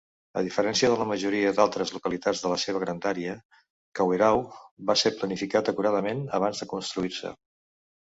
[0.39, 3.37] A diferència de la majoria d'altres localitats de la seva grandària,
[4.01, 4.45] Kawerau
[4.91, 7.39] va ser planificat acuradament abans de construir-se.